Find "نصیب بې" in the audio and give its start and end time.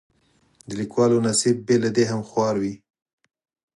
1.27-1.75